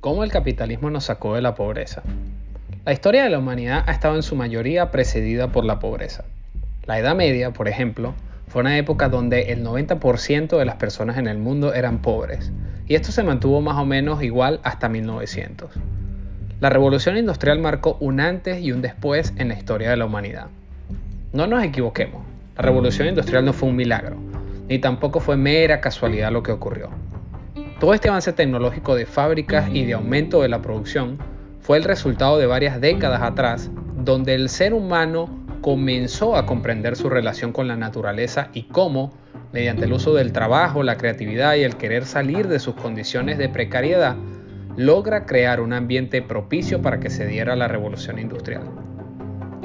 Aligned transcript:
cómo 0.00 0.24
el 0.24 0.32
capitalismo 0.32 0.88
nos 0.88 1.04
sacó 1.04 1.34
de 1.34 1.42
la 1.42 1.54
pobreza. 1.54 2.02
La 2.86 2.92
historia 2.92 3.22
de 3.22 3.30
la 3.30 3.38
humanidad 3.38 3.84
ha 3.86 3.92
estado 3.92 4.16
en 4.16 4.22
su 4.22 4.34
mayoría 4.34 4.90
precedida 4.90 5.52
por 5.52 5.66
la 5.66 5.78
pobreza. 5.78 6.24
La 6.86 6.98
Edad 6.98 7.14
Media, 7.14 7.52
por 7.52 7.68
ejemplo, 7.68 8.14
fue 8.48 8.62
una 8.62 8.78
época 8.78 9.10
donde 9.10 9.52
el 9.52 9.62
90% 9.62 10.58
de 10.58 10.64
las 10.64 10.76
personas 10.76 11.18
en 11.18 11.26
el 11.26 11.36
mundo 11.36 11.74
eran 11.74 12.00
pobres, 12.00 12.50
y 12.88 12.94
esto 12.94 13.12
se 13.12 13.22
mantuvo 13.22 13.60
más 13.60 13.76
o 13.76 13.84
menos 13.84 14.22
igual 14.22 14.60
hasta 14.62 14.88
1900. 14.88 15.70
La 16.60 16.70
revolución 16.70 17.18
industrial 17.18 17.58
marcó 17.58 17.98
un 18.00 18.20
antes 18.20 18.62
y 18.62 18.72
un 18.72 18.80
después 18.80 19.34
en 19.36 19.48
la 19.48 19.54
historia 19.54 19.90
de 19.90 19.98
la 19.98 20.06
humanidad. 20.06 20.46
No 21.34 21.46
nos 21.46 21.62
equivoquemos, 21.62 22.22
la 22.56 22.62
revolución 22.62 23.06
industrial 23.06 23.44
no 23.44 23.52
fue 23.52 23.68
un 23.68 23.76
milagro, 23.76 24.16
ni 24.66 24.78
tampoco 24.78 25.20
fue 25.20 25.36
mera 25.36 25.82
casualidad 25.82 26.32
lo 26.32 26.42
que 26.42 26.52
ocurrió. 26.52 26.88
Todo 27.80 27.94
este 27.94 28.10
avance 28.10 28.34
tecnológico 28.34 28.94
de 28.94 29.06
fábricas 29.06 29.70
y 29.72 29.86
de 29.86 29.94
aumento 29.94 30.42
de 30.42 30.50
la 30.50 30.60
producción 30.60 31.16
fue 31.60 31.78
el 31.78 31.84
resultado 31.84 32.36
de 32.36 32.44
varias 32.44 32.78
décadas 32.78 33.22
atrás, 33.22 33.70
donde 33.96 34.34
el 34.34 34.50
ser 34.50 34.74
humano 34.74 35.30
comenzó 35.62 36.36
a 36.36 36.44
comprender 36.44 36.94
su 36.94 37.08
relación 37.08 37.52
con 37.52 37.68
la 37.68 37.76
naturaleza 37.76 38.50
y 38.52 38.64
cómo, 38.64 39.14
mediante 39.54 39.86
el 39.86 39.94
uso 39.94 40.12
del 40.12 40.32
trabajo, 40.32 40.82
la 40.82 40.98
creatividad 40.98 41.54
y 41.54 41.62
el 41.62 41.76
querer 41.76 42.04
salir 42.04 42.48
de 42.48 42.58
sus 42.58 42.74
condiciones 42.74 43.38
de 43.38 43.48
precariedad, 43.48 44.14
logra 44.76 45.24
crear 45.24 45.62
un 45.62 45.72
ambiente 45.72 46.20
propicio 46.20 46.82
para 46.82 47.00
que 47.00 47.08
se 47.08 47.26
diera 47.26 47.56
la 47.56 47.66
revolución 47.66 48.18
industrial. 48.18 48.89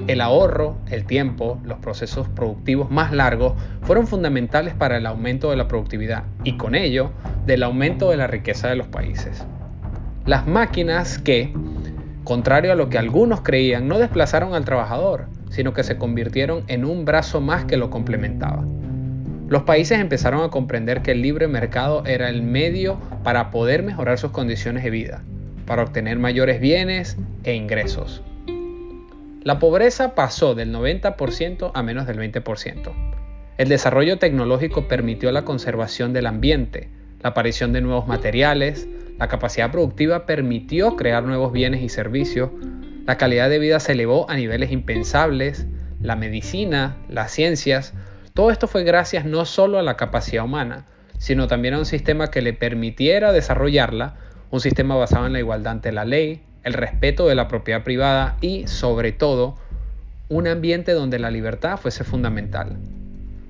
El 0.07 0.21
ahorro, 0.21 0.77
el 0.91 1.05
tiempo, 1.05 1.59
los 1.63 1.79
procesos 1.79 2.29
productivos 2.29 2.91
más 2.91 3.11
largos 3.11 3.53
fueron 3.81 4.05
fundamentales 4.05 4.75
para 4.75 4.97
el 4.97 5.07
aumento 5.07 5.49
de 5.49 5.57
la 5.57 5.67
productividad 5.67 6.25
y 6.43 6.57
con 6.57 6.75
ello 6.75 7.09
del 7.47 7.63
aumento 7.63 8.11
de 8.11 8.17
la 8.17 8.27
riqueza 8.27 8.67
de 8.67 8.75
los 8.75 8.85
países. 8.85 9.43
Las 10.27 10.45
máquinas 10.45 11.17
que, 11.17 11.51
contrario 12.23 12.71
a 12.71 12.75
lo 12.75 12.87
que 12.89 12.99
algunos 12.99 13.41
creían, 13.41 13.87
no 13.87 13.97
desplazaron 13.97 14.53
al 14.53 14.63
trabajador, 14.63 15.25
sino 15.49 15.73
que 15.73 15.83
se 15.83 15.97
convirtieron 15.97 16.65
en 16.67 16.85
un 16.85 17.03
brazo 17.03 17.41
más 17.41 17.65
que 17.65 17.77
lo 17.77 17.89
complementaba. 17.89 18.63
Los 19.49 19.63
países 19.63 19.99
empezaron 19.99 20.43
a 20.43 20.49
comprender 20.49 21.01
que 21.01 21.13
el 21.13 21.23
libre 21.23 21.47
mercado 21.47 22.03
era 22.05 22.29
el 22.29 22.43
medio 22.43 22.99
para 23.23 23.49
poder 23.49 23.81
mejorar 23.81 24.19
sus 24.19 24.29
condiciones 24.29 24.83
de 24.83 24.91
vida, 24.91 25.23
para 25.65 25.81
obtener 25.81 26.19
mayores 26.19 26.59
bienes 26.59 27.17
e 27.43 27.55
ingresos. 27.55 28.21
La 29.45 29.59
pobreza 29.59 30.15
pasó 30.15 30.55
del 30.55 30.73
90% 30.73 31.69
a 31.71 31.83
menos 31.83 32.07
del 32.07 32.17
20%. 32.17 32.91
El 33.59 33.69
desarrollo 33.69 34.17
tecnológico 34.17 34.87
permitió 34.87 35.31
la 35.31 35.45
conservación 35.45 36.13
del 36.13 36.25
ambiente, 36.25 36.89
la 37.21 37.29
aparición 37.29 37.71
de 37.71 37.81
nuevos 37.81 38.07
materiales, 38.07 38.87
la 39.19 39.27
capacidad 39.27 39.69
productiva 39.69 40.25
permitió 40.25 40.95
crear 40.95 41.23
nuevos 41.25 41.51
bienes 41.51 41.83
y 41.83 41.89
servicios, 41.89 42.49
la 43.05 43.19
calidad 43.19 43.51
de 43.51 43.59
vida 43.59 43.79
se 43.79 43.91
elevó 43.91 44.27
a 44.31 44.35
niveles 44.35 44.71
impensables, 44.71 45.67
la 46.01 46.15
medicina, 46.15 46.97
las 47.07 47.29
ciencias, 47.29 47.93
todo 48.33 48.49
esto 48.49 48.67
fue 48.67 48.83
gracias 48.83 49.25
no 49.25 49.45
solo 49.45 49.77
a 49.77 49.83
la 49.83 49.95
capacidad 49.95 50.43
humana, 50.43 50.87
sino 51.19 51.45
también 51.45 51.75
a 51.75 51.77
un 51.77 51.85
sistema 51.85 52.31
que 52.31 52.41
le 52.41 52.53
permitiera 52.53 53.31
desarrollarla, 53.31 54.15
un 54.49 54.59
sistema 54.59 54.95
basado 54.95 55.27
en 55.27 55.33
la 55.33 55.39
igualdad 55.39 55.73
ante 55.73 55.91
la 55.91 56.03
ley, 56.03 56.41
el 56.65 56.73
respeto 56.73 57.27
de 57.27 57.35
la 57.35 57.47
propiedad 57.47 57.83
privada 57.83 58.37
y, 58.41 58.67
sobre 58.67 59.11
todo, 59.11 59.55
un 60.29 60.47
ambiente 60.47 60.93
donde 60.93 61.19
la 61.19 61.29
libertad 61.29 61.77
fuese 61.77 62.03
fundamental. 62.03 62.75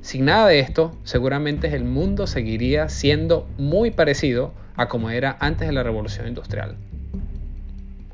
Sin 0.02 0.26
nada 0.26 0.48
de 0.50 0.60
esto, 0.60 0.96
seguramente 1.04 1.74
el 1.74 1.86
mundo 1.86 2.28
seguiría 2.28 2.90
siendo 2.90 3.48
muy 3.58 3.90
parecido 3.90 4.54
a 4.76 4.90
como 4.90 5.10
era 5.10 5.38
antes 5.40 5.66
de 5.68 5.74
la 5.74 5.82
revolución 5.82 6.28
industrial. 6.28 6.76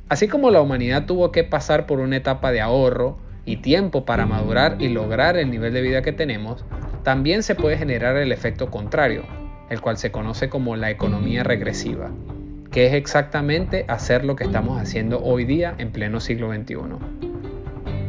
Así 0.08 0.28
como 0.28 0.52
la 0.52 0.62
humanidad 0.62 1.08
tuvo 1.08 1.32
que 1.32 1.44
pasar 1.44 1.88
por 1.88 2.00
una 2.00 2.18
etapa 2.18 2.52
de 2.52 2.62
ahorro 2.62 3.18
y 3.44 3.58
tiempo 3.58 4.06
para 4.06 4.28
madurar 4.28 4.78
y 4.80 4.90
lograr 4.90 5.36
el 5.36 5.50
nivel 5.50 5.74
de 5.74 5.82
vida 5.82 6.04
que 6.04 6.12
tenemos, 6.12 6.64
también 7.04 7.42
se 7.42 7.56
puede 7.56 7.76
generar 7.76 8.18
el 8.18 8.32
efecto 8.32 8.70
contrario, 8.70 9.24
el 9.72 9.82
cual 9.82 9.98
se 9.98 10.12
conoce 10.12 10.48
como 10.48 10.76
la 10.76 10.92
economía 10.92 11.44
regresiva 11.44 12.12
que 12.72 12.88
es 12.88 12.94
exactamente 12.94 13.84
hacer 13.90 14.24
lo 14.24 14.36
que 14.36 14.46
estamos 14.46 14.82
haciendo 14.82 15.22
hoy 15.22 15.44
día 15.44 15.76
en 15.78 15.92
pleno 15.92 16.22
siglo 16.22 16.54
XXI. 16.54 16.78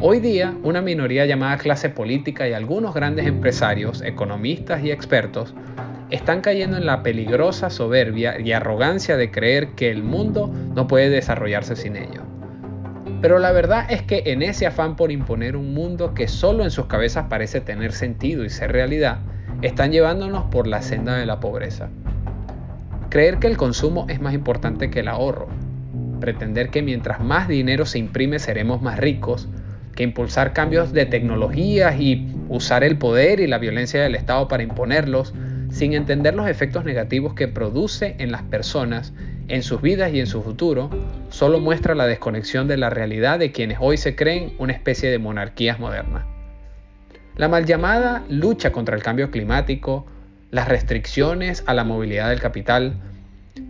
Hoy 0.00 0.20
día, 0.20 0.54
una 0.62 0.80
minoría 0.80 1.26
llamada 1.26 1.58
clase 1.58 1.88
política 1.88 2.48
y 2.48 2.52
algunos 2.52 2.94
grandes 2.94 3.26
empresarios, 3.26 4.02
economistas 4.02 4.82
y 4.84 4.90
expertos 4.90 5.54
están 6.10 6.42
cayendo 6.42 6.76
en 6.76 6.86
la 6.86 7.02
peligrosa 7.02 7.70
soberbia 7.70 8.38
y 8.38 8.52
arrogancia 8.52 9.16
de 9.16 9.30
creer 9.30 9.70
que 9.70 9.90
el 9.90 10.02
mundo 10.02 10.52
no 10.74 10.86
puede 10.86 11.08
desarrollarse 11.08 11.74
sin 11.74 11.96
ellos. 11.96 12.22
Pero 13.20 13.38
la 13.38 13.52
verdad 13.52 13.86
es 13.90 14.02
que 14.02 14.22
en 14.26 14.42
ese 14.42 14.66
afán 14.66 14.94
por 14.96 15.10
imponer 15.10 15.56
un 15.56 15.72
mundo 15.72 16.14
que 16.14 16.28
solo 16.28 16.64
en 16.64 16.70
sus 16.70 16.86
cabezas 16.86 17.26
parece 17.28 17.60
tener 17.60 17.92
sentido 17.92 18.44
y 18.44 18.50
ser 18.50 18.72
realidad, 18.72 19.20
están 19.62 19.92
llevándonos 19.92 20.44
por 20.44 20.66
la 20.66 20.82
senda 20.82 21.16
de 21.16 21.26
la 21.26 21.40
pobreza. 21.40 21.88
Creer 23.12 23.40
que 23.40 23.46
el 23.46 23.58
consumo 23.58 24.06
es 24.08 24.22
más 24.22 24.32
importante 24.32 24.90
que 24.90 25.00
el 25.00 25.08
ahorro. 25.08 25.46
Pretender 26.18 26.70
que 26.70 26.80
mientras 26.80 27.20
más 27.20 27.46
dinero 27.46 27.84
se 27.84 27.98
imprime 27.98 28.38
seremos 28.38 28.80
más 28.80 28.98
ricos. 28.98 29.50
Que 29.94 30.02
impulsar 30.02 30.54
cambios 30.54 30.94
de 30.94 31.04
tecnologías 31.04 32.00
y 32.00 32.34
usar 32.48 32.84
el 32.84 32.96
poder 32.96 33.40
y 33.40 33.48
la 33.48 33.58
violencia 33.58 34.02
del 34.02 34.14
Estado 34.14 34.48
para 34.48 34.62
imponerlos, 34.62 35.34
sin 35.68 35.92
entender 35.92 36.34
los 36.34 36.48
efectos 36.48 36.86
negativos 36.86 37.34
que 37.34 37.48
produce 37.48 38.16
en 38.18 38.32
las 38.32 38.44
personas, 38.44 39.12
en 39.46 39.62
sus 39.62 39.82
vidas 39.82 40.10
y 40.14 40.20
en 40.20 40.26
su 40.26 40.40
futuro, 40.40 40.88
solo 41.28 41.60
muestra 41.60 41.94
la 41.94 42.06
desconexión 42.06 42.66
de 42.66 42.78
la 42.78 42.88
realidad 42.88 43.38
de 43.38 43.52
quienes 43.52 43.76
hoy 43.78 43.98
se 43.98 44.16
creen 44.16 44.54
una 44.58 44.72
especie 44.72 45.10
de 45.10 45.18
monarquías 45.18 45.78
modernas. 45.78 46.24
La 47.36 47.50
mal 47.50 47.66
llamada 47.66 48.24
lucha 48.30 48.72
contra 48.72 48.96
el 48.96 49.02
cambio 49.02 49.30
climático, 49.30 50.06
las 50.52 50.68
restricciones 50.68 51.64
a 51.66 51.72
la 51.72 51.82
movilidad 51.82 52.28
del 52.28 52.38
capital, 52.38 52.92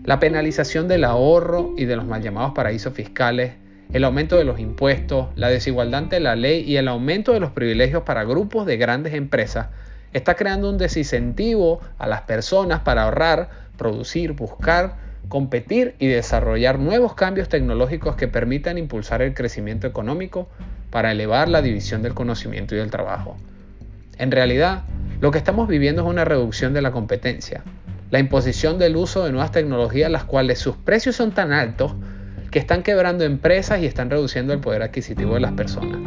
la 0.05 0.19
penalización 0.19 0.89
del 0.89 1.05
ahorro 1.05 1.75
y 1.79 1.85
de 1.85 1.95
los 1.95 2.05
mal 2.05 2.23
llamados 2.23 2.53
paraísos 2.55 2.93
fiscales, 2.93 3.53
el 3.93 4.03
aumento 4.03 4.37
de 4.37 4.43
los 4.43 4.59
impuestos, 4.59 5.29
la 5.37 5.49
desigualdad 5.49 6.03
ante 6.03 6.19
la 6.19 6.35
ley 6.35 6.63
y 6.63 6.77
el 6.77 6.89
aumento 6.89 7.33
de 7.33 7.41
los 7.41 7.53
privilegios 7.53 8.03
para 8.03 8.25
grupos 8.25 8.67
de 8.67 8.79
grandes 8.79 9.15
empresas 9.15 9.69
está 10.13 10.35
creando 10.35 10.69
un 10.69 10.77
desincentivo 10.77 11.81
a 11.99 12.09
las 12.09 12.23
personas 12.23 12.81
para 12.81 13.05
ahorrar, 13.05 13.49
producir, 13.79 14.33
buscar, 14.33 14.97
competir 15.29 15.95
y 16.01 16.09
desarrollar 16.09 16.81
nuevos 16.81 17.15
cambios 17.15 17.49
tecnológicos 17.49 18.17
que 18.17 18.27
permitan 18.27 18.77
impulsar 18.77 19.23
el 19.23 19.35
crecimiento 19.35 19.87
económico 19.87 20.49
para 20.91 21.13
elevar 21.13 21.49
la 21.49 21.63
división 21.63 22.03
del 22.03 22.15
conocimiento 22.15 22.75
y 22.75 22.79
del 22.79 22.91
trabajo. 22.91 23.37
En 24.19 24.33
realidad, 24.33 24.83
lo 25.23 25.31
que 25.31 25.39
estamos 25.39 25.69
viviendo 25.69 26.03
es 26.03 26.09
una 26.09 26.25
reducción 26.25 26.75
de 26.75 26.83
la 26.83 26.91
competencia, 26.91 27.63
la 28.11 28.19
imposición 28.19 28.81
del 28.81 28.97
uso 28.97 29.25
de 29.25 29.31
nuevas 29.31 29.53
tecnologías, 29.53 30.11
las 30.11 30.25
cuales 30.25 30.59
sus 30.59 30.77
precios 30.77 31.15
son 31.15 31.31
tan 31.31 31.53
altos 31.53 31.95
que 32.51 32.59
están 32.59 32.83
quebrando 32.83 33.23
empresas 33.23 33.81
y 33.81 33.87
están 33.87 34.11
reduciendo 34.11 34.53
el 34.53 34.59
poder 34.59 34.83
adquisitivo 34.83 35.35
de 35.35 35.41
las 35.41 35.53
personas. 35.53 36.01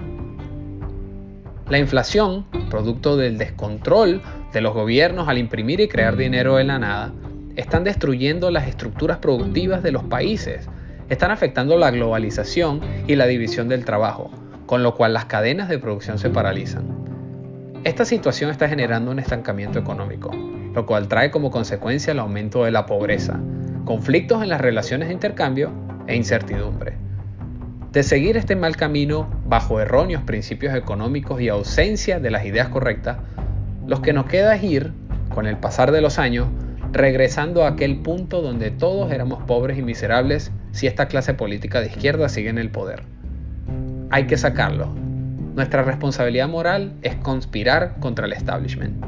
La 1.69 1.79
inflación, 1.79 2.45
producto 2.69 3.15
del 3.15 3.37
descontrol 3.37 4.21
de 4.51 4.59
los 4.59 4.73
gobiernos 4.73 5.29
al 5.29 5.37
imprimir 5.37 5.79
y 5.79 5.87
crear 5.87 6.17
dinero 6.17 6.57
de 6.57 6.65
la 6.65 6.77
nada, 6.77 7.13
están 7.55 7.85
destruyendo 7.85 8.51
las 8.51 8.67
estructuras 8.67 9.19
productivas 9.19 9.81
de 9.81 9.93
los 9.93 10.03
países, 10.03 10.67
están 11.07 11.31
afectando 11.31 11.77
la 11.77 11.89
globalización 11.89 12.81
y 13.07 13.15
la 13.15 13.27
división 13.27 13.69
del 13.69 13.85
trabajo, 13.85 14.29
con 14.65 14.83
lo 14.83 14.93
cual 14.93 15.13
las 15.13 15.23
cadenas 15.23 15.69
de 15.69 15.79
producción 15.79 16.19
se 16.19 16.29
paralizan. 16.29 16.94
Esta 17.85 18.03
situación 18.03 18.50
está 18.50 18.68
generando 18.68 19.12
un 19.12 19.19
estancamiento 19.19 19.78
económico, 19.78 20.31
lo 20.73 20.88
cual 20.88 21.07
trae 21.07 21.29
como 21.29 21.51
consecuencia 21.51 22.14
el 22.14 22.20
aumento 22.20 22.64
de 22.64 22.72
la 22.72 22.87
pobreza, 22.87 23.40
conflictos 23.85 24.41
en 24.41 24.49
las 24.49 24.59
relaciones 24.59 25.08
de 25.08 25.14
intercambio 25.14 25.72
e 26.08 26.16
incertidumbre. 26.16 26.97
De 27.91 28.02
seguir 28.02 28.37
este 28.37 28.55
mal 28.55 28.76
camino 28.76 29.29
bajo 29.46 29.79
erróneos 29.79 30.23
principios 30.23 30.73
económicos 30.73 31.40
y 31.41 31.49
ausencia 31.49 32.20
de 32.20 32.32
las 32.32 32.43
ideas 32.46 32.70
correctas, 32.70 33.17
lo 33.85 34.02
que 34.02 34.14
nos 34.14 34.26
queda 34.26 34.55
es 34.55 34.64
ir, 34.64 34.91
con 35.29 35.46
el 35.46 35.58
pasar 35.58 35.91
de 35.91 36.02
los 36.02 36.17
años, 36.17 36.47
regresando 36.91 37.66
a 37.66 37.67
aquel 37.67 37.97
punto 37.97 38.41
donde 38.41 38.72
todos 38.72 39.11
éramos 39.11 39.43
pobres 39.43 39.78
y 39.78 39.84
miserables 39.84 40.52
si 40.72 40.88
esta 40.88 41.08
clase 41.08 41.35
política 41.35 41.81
de 41.81 41.88
izquierda 41.90 42.29
sigue 42.29 42.49
en 42.49 42.58
el 42.58 42.72
poder. 42.72 43.03
Hay 44.09 44.26
que 44.26 44.38
sacarlo, 44.38 45.04
nuestra 45.55 45.84
responsabilidad 45.84 46.49
moral 46.49 46.93
es 47.02 47.16
conspirar 47.16 47.96
contra 47.99 48.25
el 48.25 48.34
establishment. 48.34 49.03